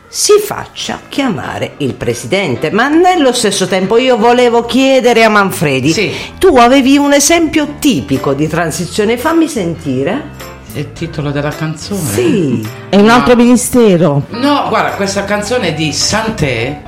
[0.07, 2.71] si faccia chiamare il Presidente.
[2.71, 8.47] Ma nello stesso tempo io volevo chiedere a Manfredi, tu avevi un esempio tipico di
[8.47, 10.35] transizione, fammi sentire.
[10.73, 11.99] Il titolo della canzone?
[11.99, 12.67] Sì.
[12.89, 14.23] È un altro ministero.
[14.29, 16.81] No, guarda, questa canzone è di Santé.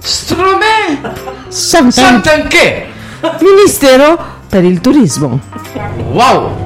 [0.00, 1.12] Stromè!
[1.48, 2.86] Sant'Anché!
[3.40, 5.40] Ministero per il turismo.
[6.12, 6.65] Wow!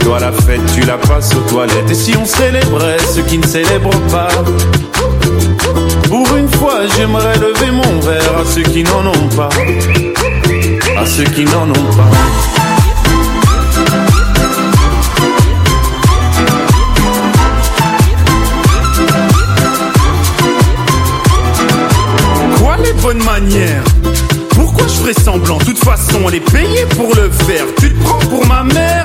[0.00, 1.90] Toi la fête, tu la passes aux toilettes.
[1.90, 4.28] Et si on célébrait ceux qui ne célèbrent pas
[6.08, 9.48] Pour une fois, j'aimerais lever mon verre à ceux qui n'en ont pas.
[10.98, 12.10] À ceux qui n'en ont pas.
[22.58, 23.84] Quoiles les bonnes manières?
[24.50, 25.58] Pourquoi je ferais semblant?
[25.58, 27.64] De toute façon, on est payé pour le faire.
[27.78, 29.04] Tu te prends pour ma mère?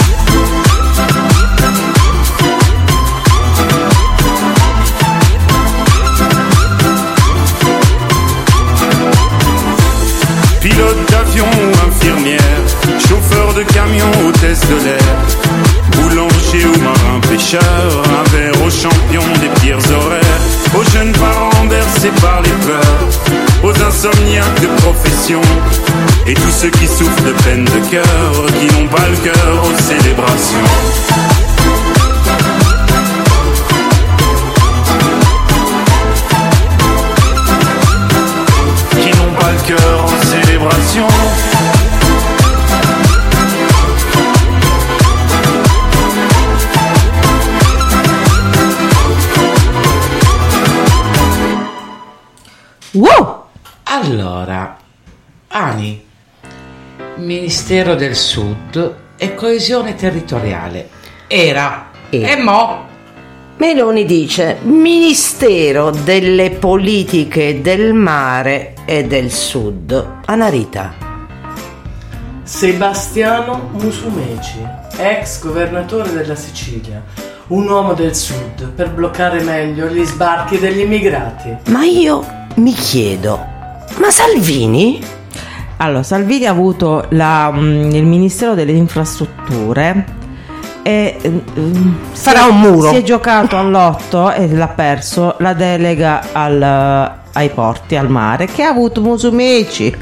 [12.99, 15.15] Chauffeur de camion, hôtesse de l'air,
[15.97, 20.41] boulanger ou marin pêcheur, un verre aux champions des pires horaires,
[20.77, 25.41] aux jeunes parents bercés par les peurs, aux insomniaques de profession,
[26.27, 29.81] et tous ceux qui souffrent de peine de cœur, qui n'ont pas le cœur aux
[29.81, 30.57] célébrations.
[39.01, 41.50] Qui n'ont pas le cœur en célébration.
[57.71, 60.89] Ministero del Sud e coesione territoriale.
[61.27, 61.89] Era.
[62.09, 62.85] E mo?
[63.55, 70.17] Meloni dice Ministero delle politiche del mare e del sud.
[70.25, 70.95] Anarita.
[72.43, 74.67] Sebastiano Musumeci,
[74.97, 77.01] ex governatore della Sicilia,
[77.47, 81.55] un uomo del sud per bloccare meglio gli sbarchi degli immigrati.
[81.67, 82.21] Ma io
[82.55, 83.39] mi chiedo,
[83.95, 85.19] ma Salvini?
[85.83, 90.05] Allora, Salvini ha avuto la, mm, il Ministero delle Infrastrutture
[90.83, 92.89] e mm, Farà si è- un muro.
[92.89, 98.61] Si è giocato all'otto e l'ha perso la delega al- ai porti, al mare, che
[98.61, 99.95] ha avuto Musumeci.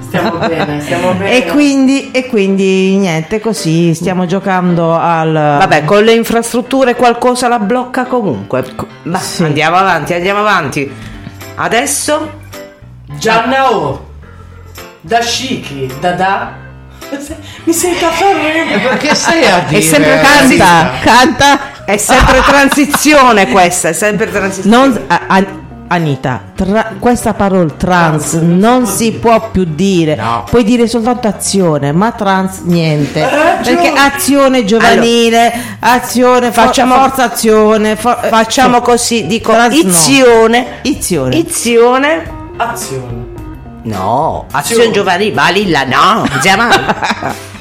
[0.00, 1.36] Stiamo bene, stiamo bene.
[1.36, 5.30] E quindi, e quindi niente, così stiamo giocando al...
[5.32, 8.64] Vabbè, con le infrastrutture qualcosa la blocca comunque.
[9.02, 10.90] Ma andiamo avanti, andiamo avanti.
[11.56, 12.30] Adesso
[15.02, 16.66] Giannao, Dashiki, Dada.
[17.64, 18.10] Mi sento a.
[18.90, 19.80] Ma che stai a dire?
[19.80, 21.58] È sempre Canta, canta.
[21.84, 24.76] È sempre transizione questa, è sempre transizione.
[24.76, 30.20] Non, a- a- Anita, tra- questa parola trans non si può più dire.
[30.50, 33.26] Puoi dire soltanto azione, ma trans niente.
[33.62, 39.74] Perché azione giovanile, azione, fo- Facciamo- forza azione, fo- eh, Facciamo cioè, così, dico trans
[39.74, 39.88] no.
[39.88, 40.66] izione.
[40.82, 41.36] Izione.
[41.36, 42.30] Izione.
[42.58, 43.37] Azione.
[43.88, 47.46] No, azione giovanile, balilla, no, andiamo avanti.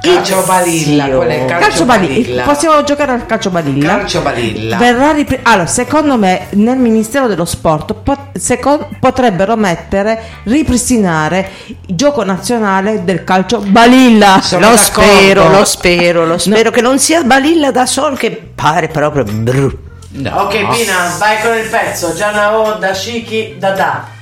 [0.00, 2.42] Calcio balilla, è calcio, Calcio balilla.
[2.44, 3.96] Possiamo giocare al calcio balilla?
[3.96, 4.76] Calcio balilla.
[4.76, 11.94] Verrà ripre- allora, secondo me nel Ministero dello Sport po- seco- potrebbero mettere, ripristinare il
[11.96, 14.40] gioco nazionale del calcio balilla.
[14.58, 19.24] lo spero, lo spero, lo spero che non sia balilla da sol che pare proprio
[19.24, 19.86] brutto.
[20.32, 22.14] Ok, Pina, vai con il pezzo.
[22.14, 24.16] Giannao, Dashiki, Dada.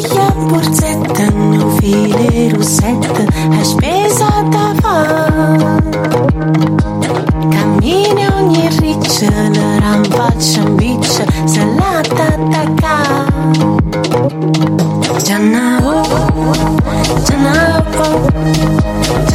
[0.00, 5.82] Via borsetta, non file rossette, è spesa da fare.
[7.50, 13.26] Cammini ogni riccia, la rampaccia in biccia, se la t'attacca.
[15.24, 16.02] Giannao,
[17.24, 19.27] Giannao, Giannao,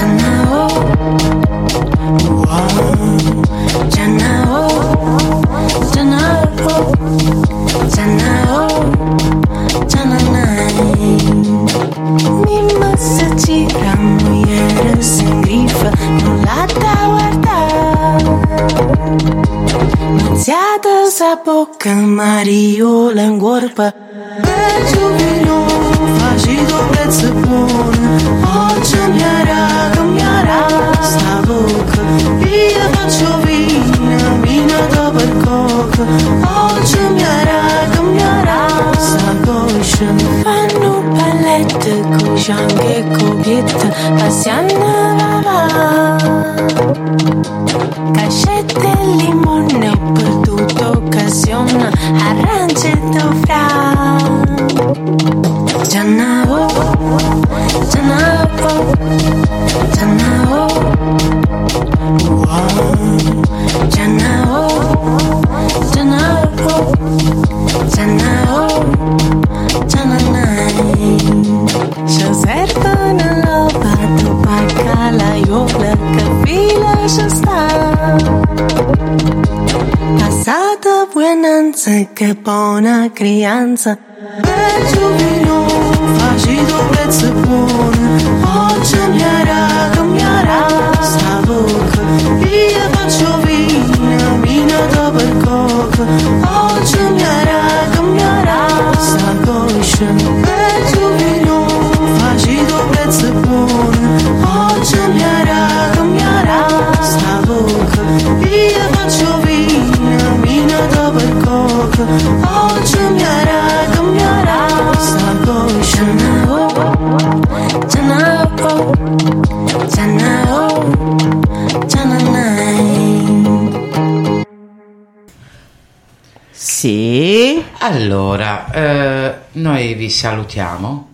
[126.84, 127.64] Sì.
[127.80, 131.12] Allora, eh, noi vi salutiamo.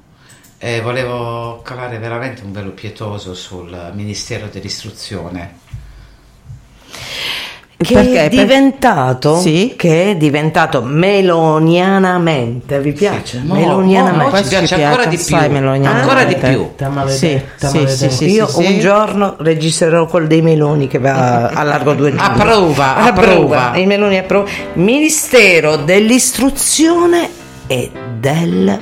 [0.62, 5.69] e volevo calare veramente un velo pietoso sul Ministero dell'Istruzione.
[7.82, 8.26] Che Perché?
[8.26, 9.74] è diventato Sì.
[9.78, 13.42] che è diventato melonianamente vi piace?
[13.42, 15.36] mo- melonianamente mo- ci piace ancora di più.
[15.38, 16.72] Ancora di più.
[17.08, 18.80] Sì, sì, sì, sì, io sì, un sì.
[18.82, 23.72] giorno registrerò quello dei meloni che va a largo due giorni Approva, approva.
[23.78, 27.30] i meloni approva Ministero dell'istruzione
[27.66, 28.78] e del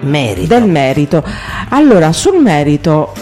[0.00, 1.24] merito Del merito.
[1.70, 3.14] Allora, sul merito,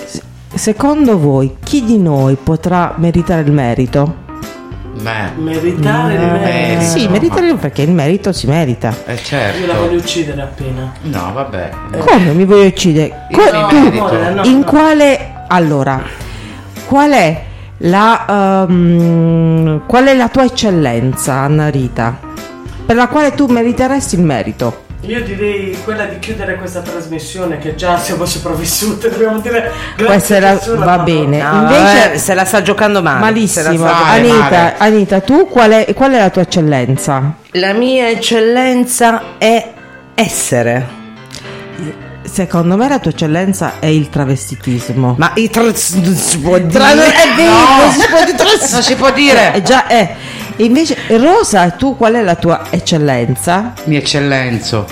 [0.52, 4.26] secondo voi chi di noi potrà meritare il merito?
[5.00, 6.26] Beh, Meritare il Eh,
[6.76, 6.80] merito.
[6.90, 8.94] Sì, meritare perché il merito si merita.
[9.06, 9.14] eh,
[9.58, 9.96] Io la voglio certo.
[9.96, 10.92] uccidere appena.
[11.02, 11.70] No, vabbè.
[11.98, 13.26] Come mi voglio uccidere?
[13.30, 14.32] Co- tu- merito.
[14.34, 14.64] no, in no.
[14.64, 16.02] quale allora
[16.86, 17.42] qual è
[17.78, 22.18] la ehm, qual è la tua eccellenza Anna Rita
[22.84, 27.74] per la quale tu meriteresti il merito Io direi quella di chiudere questa trasmissione che
[27.74, 30.98] già siamo sopravvissute, dobbiamo dire grazie la va parola.
[30.98, 31.42] bene.
[31.42, 34.74] No, Invece- eh, se la sta giocando male malissimo Anita, male.
[34.76, 39.72] Anita tu qual è, qual è la tua eccellenza la mia eccellenza è
[40.14, 40.86] essere
[42.22, 46.90] secondo me la tua eccellenza è il travestitismo ma i tra- si può dire Tra-
[46.92, 47.80] è vero, No.
[47.80, 48.36] non si può dire
[48.70, 49.54] Non si può dire.
[49.54, 50.14] Eh, già è
[50.64, 54.86] invece Rosa tu qual è la tua eccellenza Mia eccellenzo.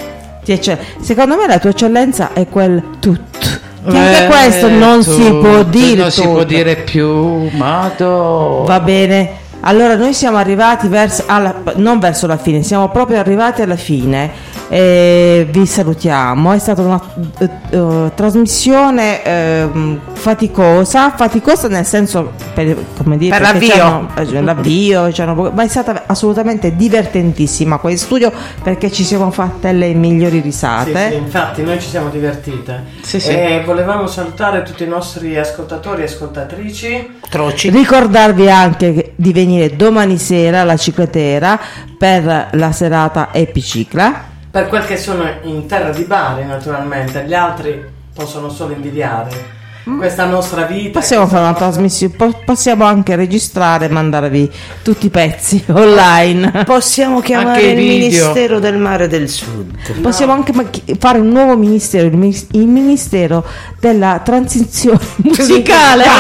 [0.45, 3.67] Ecce- Secondo me la tua eccellenza è quel tutto.
[3.87, 6.01] Che Eh, anche questo non si tutto, può dire.
[6.03, 6.45] Non si può tutto.
[6.45, 7.49] dire più.
[7.53, 8.65] Mado.
[8.67, 9.47] Va bene.
[9.61, 14.31] Allora noi siamo arrivati verso alla, non verso la fine, siamo proprio arrivati alla fine.
[14.71, 16.53] E vi salutiamo.
[16.53, 17.01] È stata una
[17.39, 23.69] eh, eh, trasmissione ehm, faticosa, faticosa nel senso per, come dire, Per l'avvio.
[23.69, 28.31] c'erano- eh, l'avvio, c'erano- ma è stata assolutamente divertentissima qua in studio
[28.63, 31.11] perché ci siamo fatte le migliori Sì, risate.
[31.13, 33.31] sì, infatti noi ci siamo divertite Sì, sì.
[33.31, 39.77] e volevamo salutare tutti i nostri ascoltatori e ascoltatrici troci Ricordarvi anche che- di venire
[39.77, 41.59] domani sera alla cicletera
[41.99, 44.37] per la serata Epicicla.
[44.51, 47.25] Per quel che sono in terra di Bari naturalmente.
[47.25, 49.58] Gli altri possono solo invidiare
[49.97, 54.51] questa nostra vita Possiamo fare una trasmissione, po- possiamo anche registrare e mandarvi
[54.83, 56.65] tutti i pezzi online.
[56.65, 60.01] possiamo chiamare il ministero del mare del sud.
[60.01, 60.53] Possiamo anche
[60.99, 63.45] fare un nuovo ministero, il, minis- il ministero
[63.81, 66.05] della transizione musicale.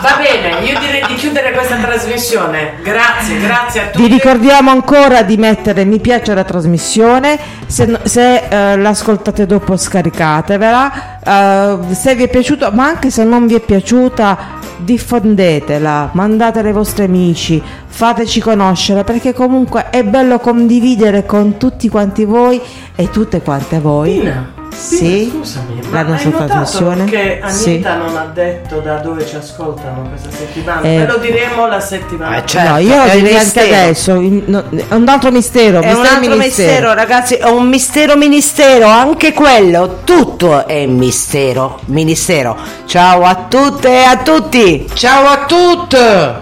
[0.00, 2.74] va bene io direi di chiudere questa trasmissione.
[2.82, 8.00] Grazie grazie a Vi tutti ricordiamo ancora di mettere mi piace alla trasmissione, se, no-
[8.04, 13.54] se, eh, l'ascoltate dopo scaricatevela, eh, se vi è piaciuto, ma anche se non vi
[13.54, 21.56] è piaciuta diffondetela, mandatela ai vostri amici, fateci conoscere perché comunque è bello condividere con
[21.56, 22.60] tutti quanti voi
[22.94, 24.20] e tutte quante voi.
[24.20, 27.04] Tina, Sì, Scusami, ma la hai nostra notato trasmissione.
[27.04, 27.78] che Anita Sì.
[27.80, 30.80] non ha detto da dove ci ascoltano questa settimana?
[30.82, 34.12] Eh, Ve lo diremo la settimana certo, no, io è un direi anche adesso.
[34.20, 35.80] no, è un altro mistero.
[35.80, 36.68] È un mistero altro ministero.
[36.72, 42.56] mistero, ragazzi, è un mistero ministero, anche quello, tutto è mistero, ministero.
[42.86, 44.86] Ciao a tutte e a tutti.
[44.92, 45.96] Ciao a tutti.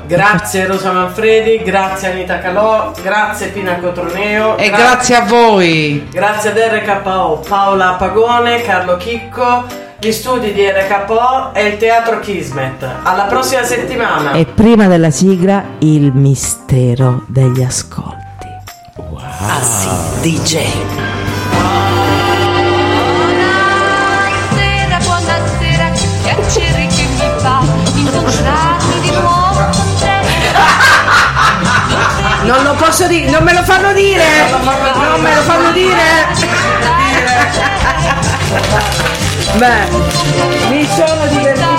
[0.07, 6.09] Grazie Rosa Manfredi, grazie Anita Calò, grazie Pina Cotroneo E gra- grazie a voi.
[6.11, 9.65] Grazie ad RKO, Paola Pagone, Carlo Chicco,
[9.99, 12.89] gli studi di RKO e il teatro Kismet.
[13.03, 14.31] Alla prossima settimana.
[14.31, 18.47] E prima della sigla, il mistero degli ascolti.
[19.41, 19.89] Ah sì,
[20.21, 20.61] DJ.
[24.53, 25.91] Buonasera, buonasera,
[26.23, 27.61] piacere che mi fa
[27.93, 30.21] incontrarmi di nuovo con te.
[32.45, 34.23] Non lo posso dire, non me lo fanno dire.
[34.63, 36.31] Non me lo fanno dire.
[39.59, 39.89] Beh,
[40.71, 41.72] mi sono divertita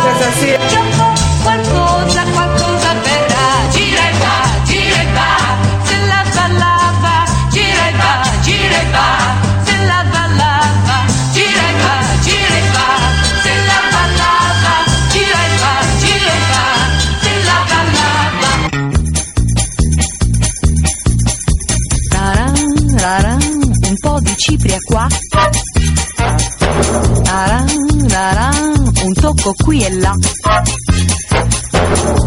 [29.43, 30.15] tocco qui e là.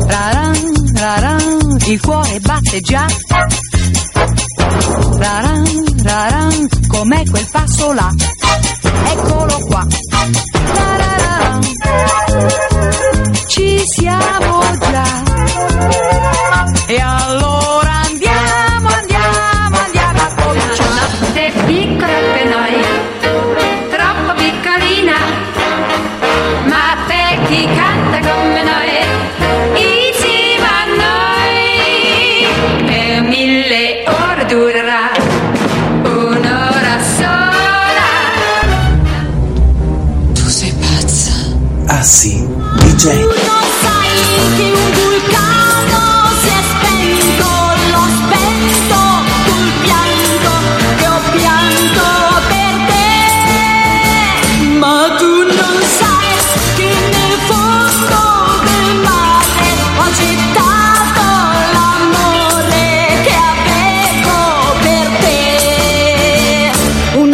[0.07, 3.07] Raran, raran, il cuore batte già.
[5.17, 8.13] Raran, raran, com'è quel passo là?
[9.05, 9.87] Eccolo qua.
[10.75, 11.61] Raran,
[13.47, 15.25] ci siamo già.
[16.87, 17.46] E allora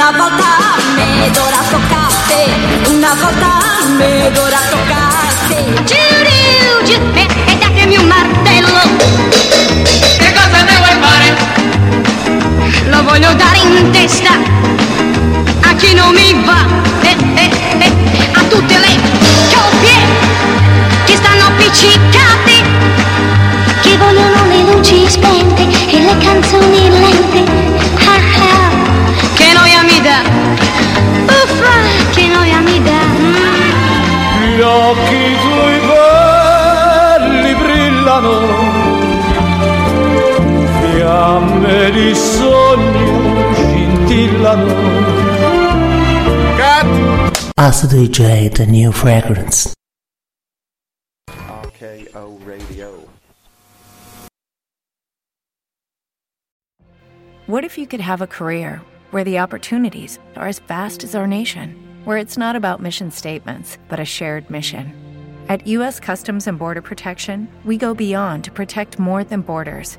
[0.02, 0.44] Una volta
[0.96, 3.46] me d'ora toccate, una volta
[3.98, 5.84] me d'ora toccate.
[5.84, 5.94] Giù,
[6.84, 8.80] giù, e, e datemi un martello.
[10.18, 11.36] Che cosa ne vuoi fare?
[12.88, 14.30] Lo voglio dare in testa
[15.60, 16.66] a chi non mi va,
[17.02, 18.98] eh, eh, eh, a tutte le
[19.54, 19.98] coppie
[21.04, 22.54] che stanno appiccicate,
[23.82, 27.11] che vogliono le luci spente e le canzoni lente.
[41.22, 44.74] Fiamme di sogno scintillano.
[47.54, 49.72] Ask DJ the new fragrance.
[51.30, 53.08] RKO Radio.
[57.46, 58.80] What if you could have a career
[59.12, 63.78] where the opportunities are as vast as our nation, where it's not about mission statements,
[63.88, 64.92] but a shared mission?
[65.48, 66.00] At U.S.
[66.00, 69.98] Customs and Border Protection, we go beyond to protect more than borders